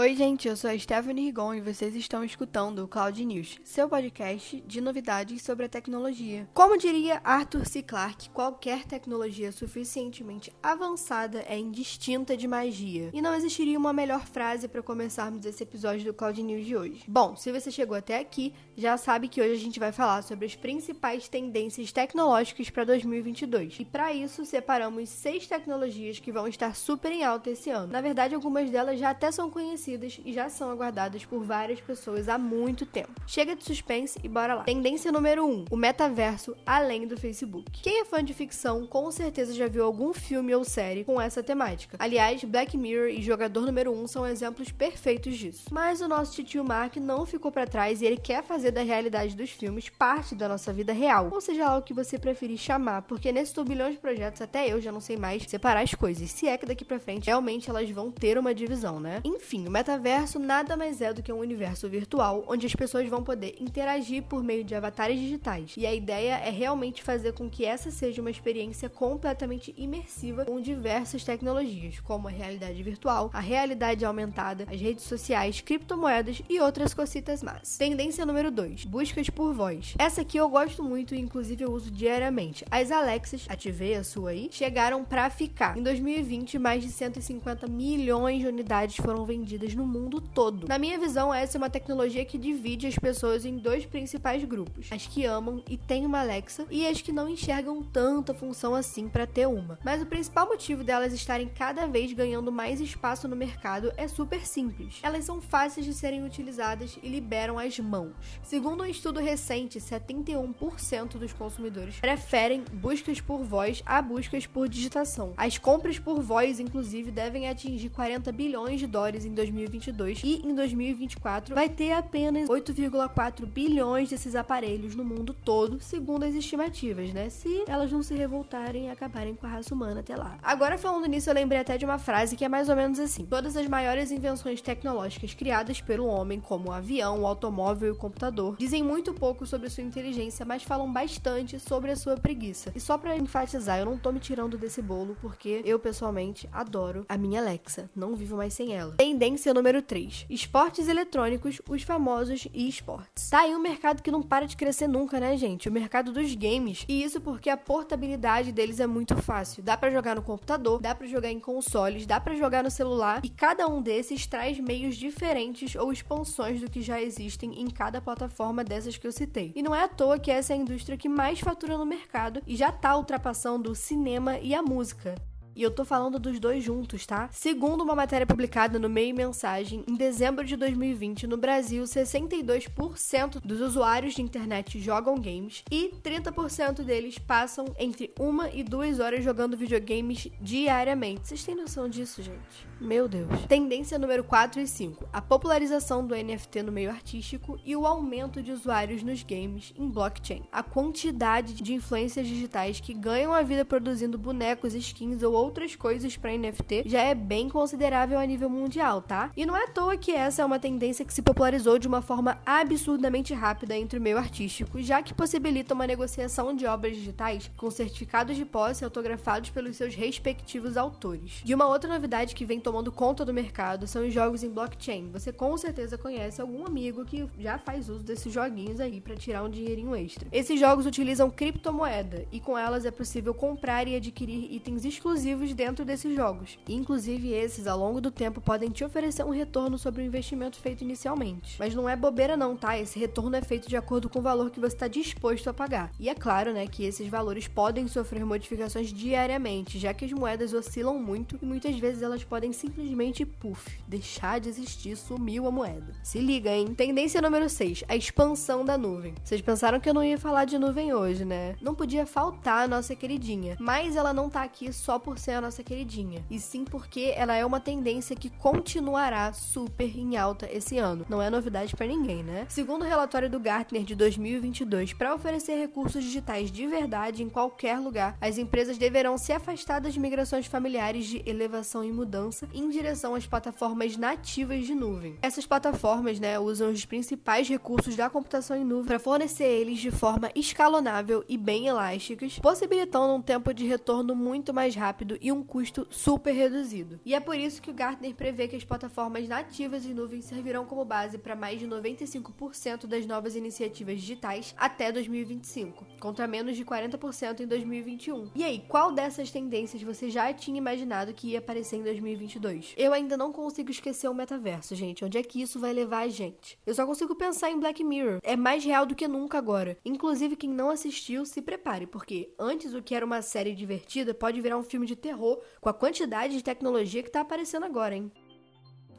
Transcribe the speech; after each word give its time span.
Oi, 0.00 0.16
gente, 0.16 0.48
eu 0.48 0.56
sou 0.56 0.70
a 0.70 0.78
Stephanie 0.78 1.26
Rigon 1.26 1.52
e 1.52 1.60
vocês 1.60 1.94
estão 1.94 2.24
escutando 2.24 2.78
o 2.78 2.88
Cloud 2.88 3.22
News, 3.22 3.58
seu 3.62 3.86
podcast 3.86 4.58
de 4.66 4.80
novidades 4.80 5.42
sobre 5.42 5.66
a 5.66 5.68
tecnologia. 5.68 6.48
Como 6.54 6.78
diria 6.78 7.20
Arthur 7.22 7.66
C. 7.66 7.82
Clarke, 7.82 8.30
qualquer 8.30 8.86
tecnologia 8.86 9.52
suficientemente 9.52 10.50
avançada 10.62 11.44
é 11.46 11.58
indistinta 11.58 12.34
de 12.34 12.48
magia. 12.48 13.10
E 13.12 13.20
não 13.20 13.34
existiria 13.34 13.78
uma 13.78 13.92
melhor 13.92 14.24
frase 14.24 14.68
para 14.68 14.82
começarmos 14.82 15.44
esse 15.44 15.62
episódio 15.62 16.06
do 16.06 16.14
Cloud 16.14 16.42
News 16.42 16.64
de 16.64 16.74
hoje. 16.74 17.04
Bom, 17.06 17.36
se 17.36 17.52
você 17.52 17.70
chegou 17.70 17.94
até 17.94 18.20
aqui, 18.20 18.54
já 18.78 18.96
sabe 18.96 19.28
que 19.28 19.42
hoje 19.42 19.52
a 19.52 19.62
gente 19.62 19.78
vai 19.78 19.92
falar 19.92 20.22
sobre 20.22 20.46
as 20.46 20.56
principais 20.56 21.28
tendências 21.28 21.92
tecnológicas 21.92 22.70
para 22.70 22.84
2022. 22.84 23.80
E 23.80 23.84
para 23.84 24.14
isso, 24.14 24.46
separamos 24.46 25.10
seis 25.10 25.46
tecnologias 25.46 26.18
que 26.18 26.32
vão 26.32 26.48
estar 26.48 26.74
super 26.74 27.12
em 27.12 27.22
alta 27.22 27.50
esse 27.50 27.68
ano. 27.68 27.92
Na 27.92 28.00
verdade, 28.00 28.34
algumas 28.34 28.70
delas 28.70 28.98
já 28.98 29.10
até 29.10 29.30
são 29.30 29.50
conhecidas 29.50 29.89
conhecidas 29.90 30.20
e 30.24 30.32
já 30.32 30.48
são 30.48 30.70
aguardadas 30.70 31.24
por 31.24 31.42
várias 31.42 31.80
pessoas 31.80 32.28
há 32.28 32.38
muito 32.38 32.86
tempo. 32.86 33.10
Chega 33.26 33.56
de 33.56 33.64
suspense 33.64 34.18
e 34.22 34.28
bora 34.28 34.54
lá. 34.54 34.64
Tendência 34.64 35.10
número 35.10 35.44
1: 35.44 35.50
um, 35.50 35.64
o 35.70 35.76
metaverso 35.76 36.56
além 36.64 37.06
do 37.06 37.16
Facebook. 37.16 37.82
Quem 37.82 38.00
é 38.00 38.04
fã 38.04 38.22
de 38.22 38.34
ficção 38.34 38.86
com 38.86 39.10
certeza 39.10 39.52
já 39.52 39.66
viu 39.66 39.84
algum 39.84 40.12
filme 40.12 40.54
ou 40.54 40.64
série 40.64 41.04
com 41.04 41.20
essa 41.20 41.42
temática. 41.42 41.96
Aliás, 41.98 42.42
Black 42.44 42.76
Mirror 42.76 43.08
e 43.08 43.22
Jogador 43.22 43.66
número 43.66 43.92
1 43.92 44.02
um 44.02 44.06
são 44.06 44.26
exemplos 44.26 44.70
perfeitos 44.70 45.36
disso. 45.36 45.64
Mas 45.70 46.00
o 46.00 46.08
nosso 46.08 46.42
tio 46.44 46.64
Mark 46.64 46.96
não 46.96 47.26
ficou 47.26 47.50
para 47.50 47.66
trás 47.66 48.02
e 48.02 48.06
ele 48.06 48.16
quer 48.16 48.42
fazer 48.42 48.70
da 48.70 48.82
realidade 48.82 49.34
dos 49.34 49.50
filmes 49.50 49.88
parte 49.88 50.34
da 50.34 50.48
nossa 50.48 50.72
vida 50.72 50.92
real, 50.92 51.28
ou 51.32 51.40
seja 51.40 51.66
lá 51.66 51.78
o 51.78 51.82
que 51.82 51.94
você 51.94 52.18
preferir 52.18 52.58
chamar, 52.58 53.02
porque 53.02 53.32
nesses 53.32 53.52
turbilhões 53.52 53.94
de 53.94 53.98
projetos 53.98 54.40
até 54.40 54.70
eu 54.72 54.80
já 54.80 54.92
não 54.92 55.00
sei 55.00 55.16
mais 55.16 55.42
separar 55.44 55.82
as 55.82 55.94
coisas. 55.94 56.30
Se 56.30 56.46
é 56.46 56.56
que 56.56 56.66
daqui 56.66 56.84
para 56.84 56.98
frente 56.98 57.26
realmente 57.26 57.68
elas 57.68 57.88
vão 57.90 58.10
ter 58.10 58.38
uma 58.38 58.54
divisão, 58.54 59.00
né? 59.00 59.20
Enfim, 59.24 59.66
o 59.66 59.70
metaverso 59.80 60.38
nada 60.38 60.76
mais 60.76 61.00
é 61.00 61.10
do 61.10 61.22
que 61.22 61.32
um 61.32 61.38
universo 61.38 61.88
virtual 61.88 62.44
onde 62.46 62.66
as 62.66 62.74
pessoas 62.74 63.08
vão 63.08 63.24
poder 63.24 63.56
interagir 63.58 64.22
por 64.22 64.42
meio 64.42 64.62
de 64.62 64.74
avatares 64.74 65.18
digitais. 65.18 65.72
E 65.74 65.86
a 65.86 65.94
ideia 65.94 66.34
é 66.34 66.50
realmente 66.50 67.02
fazer 67.02 67.32
com 67.32 67.48
que 67.48 67.64
essa 67.64 67.90
seja 67.90 68.20
uma 68.20 68.30
experiência 68.30 68.90
completamente 68.90 69.74
imersiva 69.78 70.44
com 70.44 70.60
diversas 70.60 71.24
tecnologias, 71.24 71.98
como 72.00 72.28
a 72.28 72.30
realidade 72.30 72.82
virtual, 72.82 73.30
a 73.32 73.40
realidade 73.40 74.04
aumentada, 74.04 74.66
as 74.70 74.78
redes 74.78 75.04
sociais, 75.04 75.62
criptomoedas 75.62 76.42
e 76.46 76.60
outras 76.60 76.92
cositas 76.92 77.42
más. 77.42 77.78
Tendência 77.78 78.26
número 78.26 78.50
2: 78.50 78.84
buscas 78.84 79.30
por 79.30 79.54
voz. 79.54 79.94
Essa 79.98 80.20
aqui 80.20 80.36
eu 80.36 80.48
gosto 80.50 80.84
muito 80.84 81.14
e 81.14 81.20
inclusive 81.20 81.64
eu 81.64 81.72
uso 81.72 81.90
diariamente. 81.90 82.66
As 82.70 82.90
Alexas, 82.90 83.46
ativei 83.48 83.94
a 83.94 84.04
sua 84.04 84.30
aí, 84.30 84.50
chegaram 84.52 85.02
para 85.04 85.30
ficar. 85.30 85.78
Em 85.78 85.82
2020, 85.82 86.58
mais 86.58 86.82
de 86.82 86.90
150 86.90 87.66
milhões 87.66 88.40
de 88.40 88.46
unidades 88.46 88.96
foram 88.96 89.24
vendidas 89.24 89.59
no 89.74 89.86
mundo 89.86 90.20
todo. 90.20 90.66
Na 90.66 90.78
minha 90.78 90.98
visão, 90.98 91.32
essa 91.32 91.56
é 91.56 91.58
uma 91.58 91.70
tecnologia 91.70 92.24
que 92.24 92.38
divide 92.38 92.86
as 92.86 92.96
pessoas 92.96 93.44
em 93.44 93.56
dois 93.56 93.86
principais 93.86 94.44
grupos: 94.44 94.88
as 94.90 95.06
que 95.06 95.24
amam 95.24 95.62
e 95.68 95.76
têm 95.76 96.06
uma 96.06 96.20
Alexa 96.20 96.66
e 96.70 96.86
as 96.86 97.00
que 97.00 97.12
não 97.12 97.28
enxergam 97.28 97.82
tanta 97.82 98.34
função 98.34 98.74
assim 98.74 99.08
para 99.08 99.26
ter 99.26 99.46
uma. 99.46 99.78
Mas 99.84 100.02
o 100.02 100.06
principal 100.06 100.46
motivo 100.46 100.82
delas 100.82 101.12
estarem 101.12 101.48
cada 101.48 101.86
vez 101.86 102.12
ganhando 102.12 102.50
mais 102.50 102.80
espaço 102.80 103.28
no 103.28 103.36
mercado 103.36 103.92
é 103.96 104.08
super 104.08 104.46
simples. 104.46 104.98
Elas 105.02 105.24
são 105.24 105.40
fáceis 105.40 105.86
de 105.86 105.94
serem 105.94 106.24
utilizadas 106.24 106.98
e 107.02 107.08
liberam 107.08 107.58
as 107.58 107.78
mãos. 107.78 108.12
Segundo 108.42 108.82
um 108.82 108.86
estudo 108.86 109.20
recente, 109.20 109.78
71% 109.78 111.18
dos 111.18 111.32
consumidores 111.32 112.00
preferem 112.00 112.64
buscas 112.72 113.20
por 113.20 113.42
voz 113.44 113.82
a 113.86 114.00
buscas 114.00 114.46
por 114.46 114.68
digitação. 114.68 115.34
As 115.36 115.58
compras 115.58 115.98
por 115.98 116.20
voz, 116.20 116.60
inclusive, 116.60 117.10
devem 117.10 117.48
atingir 117.48 117.90
40 117.90 118.32
bilhões 118.32 118.80
de 118.80 118.86
dólares 118.86 119.24
em 119.24 119.34
2022 119.50 120.22
e 120.24 120.42
em 120.46 120.54
2024 120.54 121.54
vai 121.54 121.68
ter 121.68 121.92
apenas 121.92 122.48
8,4 122.48 123.46
bilhões 123.46 124.08
desses 124.08 124.34
aparelhos 124.34 124.94
no 124.94 125.04
mundo 125.04 125.34
todo, 125.44 125.80
segundo 125.80 126.24
as 126.24 126.34
estimativas, 126.34 127.12
né? 127.12 127.28
Se 127.28 127.64
elas 127.66 127.90
não 127.90 128.02
se 128.02 128.14
revoltarem 128.14 128.86
e 128.86 128.90
acabarem 128.90 129.34
com 129.34 129.46
a 129.46 129.50
raça 129.50 129.74
humana 129.74 130.00
até 130.00 130.16
lá. 130.16 130.38
Agora 130.42 130.78
falando 130.78 131.06
nisso, 131.06 131.30
eu 131.30 131.34
lembrei 131.34 131.60
até 131.60 131.76
de 131.76 131.84
uma 131.84 131.98
frase 131.98 132.36
que 132.36 132.44
é 132.44 132.48
mais 132.48 132.68
ou 132.68 132.76
menos 132.76 132.98
assim: 132.98 133.24
Todas 133.24 133.56
as 133.56 133.66
maiores 133.66 134.10
invenções 134.10 134.60
tecnológicas 134.60 135.34
criadas 135.34 135.80
pelo 135.80 136.06
homem, 136.06 136.40
como 136.40 136.68
o 136.68 136.72
avião, 136.72 137.20
o 137.20 137.26
automóvel 137.26 137.88
e 137.88 137.92
o 137.92 137.96
computador, 137.96 138.56
dizem 138.58 138.82
muito 138.82 139.12
pouco 139.12 139.46
sobre 139.46 139.68
sua 139.70 139.84
inteligência, 139.84 140.44
mas 140.44 140.62
falam 140.62 140.92
bastante 140.92 141.58
sobre 141.58 141.90
a 141.90 141.96
sua 141.96 142.16
preguiça. 142.16 142.72
E 142.74 142.80
só 142.80 142.96
para 142.96 143.16
enfatizar, 143.16 143.78
eu 143.78 143.86
não 143.86 143.98
tô 143.98 144.12
me 144.12 144.20
tirando 144.20 144.58
desse 144.58 144.82
bolo 144.82 145.16
porque 145.20 145.62
eu 145.64 145.78
pessoalmente 145.78 146.48
adoro 146.52 147.04
a 147.08 147.16
minha 147.16 147.40
Alexa, 147.40 147.88
não 147.96 148.14
vivo 148.14 148.36
mais 148.36 148.52
sem 148.52 148.74
ela. 148.74 148.94
Tendência 148.96 149.39
tendência 149.40 149.54
número 149.54 149.80
3. 149.80 150.26
Esportes 150.28 150.86
eletrônicos, 150.86 151.62
os 151.66 151.82
famosos 151.82 152.46
esportes. 152.52 153.30
Tá 153.30 153.40
aí 153.40 153.54
um 153.54 153.58
mercado 153.58 154.02
que 154.02 154.10
não 154.10 154.22
para 154.22 154.46
de 154.46 154.56
crescer 154.56 154.86
nunca, 154.86 155.18
né, 155.18 155.36
gente? 155.36 155.68
O 155.68 155.72
mercado 155.72 156.12
dos 156.12 156.34
games. 156.34 156.84
E 156.86 157.02
isso 157.02 157.20
porque 157.20 157.48
a 157.48 157.56
portabilidade 157.56 158.52
deles 158.52 158.80
é 158.80 158.86
muito 158.86 159.16
fácil. 159.16 159.62
Dá 159.62 159.76
para 159.76 159.90
jogar 159.90 160.16
no 160.16 160.22
computador, 160.22 160.80
dá 160.80 160.94
para 160.94 161.06
jogar 161.06 161.30
em 161.30 161.40
consoles, 161.40 162.06
dá 162.06 162.20
para 162.20 162.36
jogar 162.36 162.62
no 162.62 162.70
celular 162.70 163.20
e 163.24 163.30
cada 163.30 163.66
um 163.66 163.80
desses 163.80 164.26
traz 164.26 164.58
meios 164.58 164.96
diferentes 164.96 165.74
ou 165.74 165.90
expansões 165.90 166.60
do 166.60 166.70
que 166.70 166.82
já 166.82 167.00
existem 167.00 167.60
em 167.60 167.70
cada 167.70 168.00
plataforma 168.00 168.62
dessas 168.62 168.98
que 168.98 169.06
eu 169.06 169.12
citei. 169.12 169.52
E 169.56 169.62
não 169.62 169.74
é 169.74 169.84
à 169.84 169.88
toa 169.88 170.18
que 170.18 170.30
essa 170.30 170.52
é 170.52 170.56
a 170.56 170.60
indústria 170.60 170.98
que 170.98 171.08
mais 171.08 171.40
fatura 171.40 171.78
no 171.78 171.86
mercado 171.86 172.42
e 172.46 172.56
já 172.56 172.70
tá 172.70 172.94
ultrapassando 172.96 173.70
o 173.70 173.74
cinema 173.74 174.38
e 174.38 174.54
a 174.54 174.62
música. 174.62 175.14
E 175.60 175.62
eu 175.62 175.70
tô 175.70 175.84
falando 175.84 176.18
dos 176.18 176.40
dois 176.40 176.64
juntos, 176.64 177.04
tá? 177.04 177.28
Segundo 177.30 177.82
uma 177.82 177.94
matéria 177.94 178.26
publicada 178.26 178.78
no 178.78 178.88
Meio 178.88 179.14
Mensagem, 179.14 179.84
em 179.86 179.94
dezembro 179.94 180.42
de 180.42 180.56
2020, 180.56 181.26
no 181.26 181.36
Brasil, 181.36 181.84
62% 181.84 183.42
dos 183.44 183.60
usuários 183.60 184.14
de 184.14 184.22
internet 184.22 184.80
jogam 184.80 185.16
games 185.16 185.62
e 185.70 185.92
30% 186.02 186.82
deles 186.82 187.18
passam 187.18 187.66
entre 187.78 188.10
uma 188.18 188.48
e 188.48 188.62
duas 188.62 189.00
horas 189.00 189.22
jogando 189.22 189.54
videogames 189.54 190.28
diariamente. 190.40 191.28
Vocês 191.28 191.44
têm 191.44 191.54
noção 191.54 191.90
disso, 191.90 192.22
gente? 192.22 192.70
Meu 192.80 193.06
Deus. 193.06 193.28
Tendência 193.46 193.98
número 193.98 194.24
4 194.24 194.62
e 194.62 194.66
5: 194.66 195.06
a 195.12 195.20
popularização 195.20 196.06
do 196.06 196.14
NFT 196.14 196.62
no 196.62 196.72
meio 196.72 196.88
artístico 196.88 197.60
e 197.62 197.76
o 197.76 197.86
aumento 197.86 198.42
de 198.42 198.50
usuários 198.50 199.02
nos 199.02 199.22
games 199.22 199.74
em 199.76 199.86
blockchain. 199.86 200.44
A 200.50 200.62
quantidade 200.62 201.52
de 201.52 201.74
influências 201.74 202.26
digitais 202.26 202.80
que 202.80 202.94
ganham 202.94 203.34
a 203.34 203.42
vida 203.42 203.66
produzindo 203.66 204.16
bonecos, 204.16 204.74
skins 204.74 205.22
ou 205.22 205.34
outras 205.50 205.74
coisas 205.74 206.16
para 206.16 206.30
NFT 206.30 206.84
já 206.86 207.02
é 207.02 207.12
bem 207.12 207.48
considerável 207.48 208.20
a 208.20 208.24
nível 208.24 208.48
mundial, 208.48 209.02
tá? 209.02 209.32
E 209.36 209.44
não 209.44 209.56
é 209.56 209.64
à 209.64 209.66
toa 209.66 209.96
que 209.96 210.12
essa 210.12 210.42
é 210.42 210.44
uma 210.44 210.60
tendência 210.60 211.04
que 211.04 211.12
se 211.12 211.22
popularizou 211.22 211.76
de 211.76 211.88
uma 211.88 212.00
forma 212.00 212.38
absurdamente 212.46 213.34
rápida 213.34 213.76
entre 213.76 213.98
o 213.98 214.02
meio 214.02 214.16
artístico, 214.16 214.80
já 214.80 215.02
que 215.02 215.12
possibilita 215.12 215.74
uma 215.74 215.88
negociação 215.88 216.54
de 216.54 216.66
obras 216.66 216.94
digitais 216.94 217.50
com 217.56 217.68
certificados 217.68 218.36
de 218.36 218.44
posse 218.44 218.84
autografados 218.84 219.50
pelos 219.50 219.76
seus 219.76 219.92
respectivos 219.96 220.76
autores. 220.76 221.42
E 221.44 221.52
uma 221.52 221.66
outra 221.66 221.92
novidade 221.92 222.32
que 222.32 222.44
vem 222.44 222.60
tomando 222.60 222.92
conta 222.92 223.24
do 223.24 223.34
mercado 223.34 223.88
são 223.88 224.06
os 224.06 224.14
jogos 224.14 224.44
em 224.44 224.50
blockchain. 224.50 225.10
Você 225.10 225.32
com 225.32 225.56
certeza 225.56 225.98
conhece 225.98 226.40
algum 226.40 226.64
amigo 226.64 227.04
que 227.04 227.26
já 227.40 227.58
faz 227.58 227.88
uso 227.88 228.04
desses 228.04 228.32
joguinhos 228.32 228.78
aí 228.78 229.00
para 229.00 229.16
tirar 229.16 229.42
um 229.42 229.50
dinheirinho 229.50 229.96
extra. 229.96 230.28
Esses 230.30 230.60
jogos 230.60 230.86
utilizam 230.86 231.28
criptomoeda 231.28 232.24
e 232.30 232.38
com 232.38 232.56
elas 232.56 232.84
é 232.84 232.92
possível 232.92 233.34
comprar 233.34 233.88
e 233.88 233.96
adquirir 233.96 234.52
itens 234.54 234.84
exclusivos 234.84 235.29
exclusivos 235.30 235.54
dentro 235.54 235.84
desses 235.84 236.14
jogos. 236.14 236.58
Inclusive, 236.68 237.32
esses, 237.32 237.66
ao 237.66 237.78
longo 237.78 238.00
do 238.00 238.10
tempo, 238.10 238.40
podem 238.40 238.70
te 238.70 238.84
oferecer 238.84 239.24
um 239.24 239.30
retorno 239.30 239.78
sobre 239.78 240.02
o 240.02 240.04
investimento 240.04 240.58
feito 240.58 240.82
inicialmente. 240.82 241.56
Mas 241.58 241.74
não 241.74 241.88
é 241.88 241.96
bobeira, 241.96 242.36
não, 242.36 242.56
tá? 242.56 242.78
Esse 242.78 242.98
retorno 242.98 243.36
é 243.36 243.42
feito 243.42 243.68
de 243.68 243.76
acordo 243.76 244.08
com 244.08 244.18
o 244.18 244.22
valor 244.22 244.50
que 244.50 244.60
você 244.60 244.74
está 244.74 244.88
disposto 244.88 245.48
a 245.48 245.54
pagar. 245.54 245.90
E 245.98 246.08
é 246.08 246.14
claro, 246.14 246.52
né, 246.52 246.66
que 246.66 246.84
esses 246.84 247.06
valores 247.08 247.46
podem 247.46 247.86
sofrer 247.86 248.24
modificações 248.24 248.92
diariamente, 248.92 249.78
já 249.78 249.94
que 249.94 250.04
as 250.04 250.12
moedas 250.12 250.52
oscilam 250.52 250.98
muito 250.98 251.38
e 251.40 251.46
muitas 251.46 251.78
vezes 251.78 252.02
elas 252.02 252.24
podem 252.24 252.52
simplesmente, 252.52 253.24
puff, 253.24 253.78
deixar 253.86 254.40
de 254.40 254.48
existir, 254.48 254.96
sumiu 254.96 255.46
a 255.46 255.50
moeda. 255.50 255.94
Se 256.02 256.18
liga, 256.18 256.50
hein? 256.50 256.74
Tendência 256.74 257.20
número 257.20 257.48
6, 257.48 257.84
a 257.88 257.96
expansão 257.96 258.64
da 258.64 258.76
nuvem. 258.76 259.14
Vocês 259.22 259.40
pensaram 259.40 259.80
que 259.80 259.88
eu 259.88 259.94
não 259.94 260.04
ia 260.04 260.18
falar 260.18 260.44
de 260.44 260.58
nuvem 260.58 260.92
hoje, 260.92 261.24
né? 261.24 261.56
Não 261.60 261.74
podia 261.74 262.06
faltar 262.06 262.64
a 262.64 262.68
nossa 262.68 262.94
queridinha, 262.96 263.56
mas 263.60 263.96
ela 263.96 264.12
não 264.12 264.28
tá 264.28 264.42
aqui 264.42 264.72
só 264.72 264.98
por 264.98 265.18
ser 265.20 265.32
a 265.32 265.40
nossa 265.40 265.62
queridinha, 265.62 266.24
e 266.30 266.38
sim 266.38 266.64
porque 266.64 267.12
ela 267.14 267.34
é 267.34 267.44
uma 267.44 267.60
tendência 267.60 268.16
que 268.16 268.30
continuará 268.30 269.32
super 269.32 269.96
em 269.96 270.16
alta 270.16 270.48
esse 270.50 270.78
ano. 270.78 271.06
Não 271.08 271.20
é 271.20 271.30
novidade 271.30 271.76
para 271.76 271.86
ninguém, 271.86 272.22
né? 272.22 272.46
Segundo 272.48 272.82
o 272.82 272.88
relatório 272.88 273.28
do 273.28 273.38
Gartner 273.38 273.84
de 273.84 273.94
2022, 273.94 274.92
para 274.94 275.14
oferecer 275.14 275.56
recursos 275.56 276.02
digitais 276.02 276.50
de 276.50 276.66
verdade 276.66 277.22
em 277.22 277.28
qualquer 277.28 277.78
lugar, 277.78 278.16
as 278.20 278.38
empresas 278.38 278.78
deverão 278.78 279.18
se 279.18 279.32
afastar 279.32 279.80
das 279.80 279.96
migrações 279.96 280.46
familiares 280.46 281.06
de 281.06 281.22
elevação 281.26 281.84
e 281.84 281.92
mudança 281.92 282.48
em 282.52 282.68
direção 282.70 283.14
às 283.14 283.26
plataformas 283.26 283.96
nativas 283.96 284.66
de 284.66 284.74
nuvem. 284.74 285.16
Essas 285.22 285.46
plataformas, 285.46 286.18
né, 286.18 286.38
usam 286.38 286.70
os 286.70 286.84
principais 286.84 287.48
recursos 287.48 287.94
da 287.96 288.08
computação 288.08 288.56
em 288.56 288.64
nuvem 288.64 288.86
para 288.86 288.98
fornecer 288.98 289.44
eles 289.44 289.78
de 289.78 289.90
forma 289.90 290.30
escalonável 290.34 291.24
e 291.28 291.36
bem 291.36 291.66
elásticas, 291.66 292.38
possibilitando 292.38 293.14
um 293.14 293.22
tempo 293.22 293.52
de 293.52 293.66
retorno 293.66 294.14
muito 294.14 294.54
mais 294.54 294.74
rápido 294.74 295.09
rápido 295.10 295.18
e 295.20 295.32
um 295.32 295.42
custo 295.42 295.86
super 295.90 296.32
reduzido. 296.32 297.00
E 297.04 297.14
é 297.14 297.20
por 297.20 297.36
isso 297.36 297.60
que 297.60 297.70
o 297.70 297.74
Gartner 297.74 298.14
prevê 298.14 298.46
que 298.46 298.56
as 298.56 298.64
plataformas 298.64 299.26
nativas 299.26 299.84
em 299.84 299.94
nuvem 299.94 300.20
servirão 300.20 300.64
como 300.64 300.84
base 300.84 301.18
para 301.18 301.34
mais 301.34 301.58
de 301.58 301.66
95% 301.66 302.86
das 302.86 303.06
novas 303.06 303.34
iniciativas 303.34 304.00
digitais 304.00 304.54
até 304.56 304.92
2025, 304.92 305.84
contra 305.98 306.26
menos 306.26 306.56
de 306.56 306.64
40% 306.64 307.40
em 307.40 307.46
2021. 307.46 308.30
E 308.34 308.44
aí, 308.44 308.64
qual 308.68 308.92
dessas 308.92 309.30
tendências 309.30 309.82
você 309.82 310.10
já 310.10 310.32
tinha 310.32 310.58
imaginado 310.58 311.14
que 311.14 311.28
ia 311.28 311.38
aparecer 311.38 311.76
em 311.76 311.82
2022? 311.82 312.74
Eu 312.76 312.92
ainda 312.92 313.16
não 313.16 313.32
consigo 313.32 313.70
esquecer 313.70 314.08
o 314.08 314.14
metaverso, 314.14 314.74
gente. 314.74 315.04
Onde 315.04 315.18
é 315.18 315.22
que 315.22 315.40
isso 315.40 315.58
vai 315.58 315.72
levar 315.72 316.00
a 316.00 316.08
gente? 316.08 316.58
Eu 316.66 316.74
só 316.74 316.86
consigo 316.86 317.14
pensar 317.14 317.50
em 317.50 317.58
Black 317.58 317.82
Mirror. 317.82 318.20
É 318.22 318.36
mais 318.36 318.64
real 318.64 318.86
do 318.86 318.94
que 318.94 319.08
nunca 319.08 319.38
agora. 319.38 319.76
Inclusive, 319.84 320.36
quem 320.36 320.50
não 320.50 320.70
assistiu, 320.70 321.24
se 321.24 321.40
prepare, 321.40 321.86
porque 321.86 322.32
antes 322.38 322.74
o 322.74 322.82
que 322.82 322.94
era 322.94 323.06
uma 323.06 323.22
série 323.22 323.54
divertida 323.54 324.14
pode 324.14 324.40
virar 324.40 324.58
um 324.58 324.62
filme 324.62 324.86
de 324.86 324.96
terror 325.00 325.40
com 325.60 325.68
a 325.68 325.74
quantidade 325.74 326.36
de 326.36 326.44
tecnologia 326.44 327.02
que 327.02 327.10
tá 327.10 327.22
aparecendo 327.22 327.64
agora, 327.64 327.96
hein? 327.96 328.12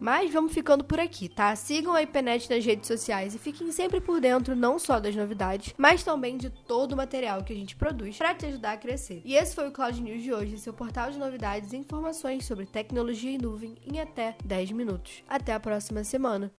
Mas 0.01 0.33
vamos 0.33 0.51
ficando 0.51 0.83
por 0.83 0.99
aqui, 0.99 1.29
tá? 1.29 1.55
Sigam 1.55 1.93
a 1.93 2.01
IPNET 2.01 2.49
nas 2.49 2.65
redes 2.65 2.87
sociais 2.87 3.35
e 3.35 3.37
fiquem 3.37 3.71
sempre 3.71 4.01
por 4.01 4.19
dentro 4.19 4.55
não 4.55 4.79
só 4.79 4.99
das 4.99 5.15
novidades, 5.15 5.75
mas 5.77 6.03
também 6.03 6.37
de 6.37 6.49
todo 6.49 6.93
o 6.93 6.97
material 6.97 7.43
que 7.43 7.53
a 7.53 7.55
gente 7.55 7.75
produz 7.75 8.17
para 8.17 8.33
te 8.33 8.47
ajudar 8.47 8.71
a 8.71 8.77
crescer. 8.77 9.21
E 9.23 9.35
esse 9.35 9.53
foi 9.53 9.67
o 9.67 9.71
Cloud 9.71 10.01
News 10.01 10.23
de 10.23 10.33
hoje, 10.33 10.57
seu 10.57 10.73
portal 10.73 11.11
de 11.11 11.19
novidades 11.19 11.71
e 11.71 11.77
informações 11.77 12.45
sobre 12.45 12.65
tecnologia 12.65 13.29
em 13.29 13.37
nuvem 13.37 13.75
em 13.85 13.99
até 13.99 14.35
10 14.43 14.71
minutos. 14.71 15.23
Até 15.29 15.53
a 15.53 15.59
próxima 15.59 16.03
semana. 16.03 16.49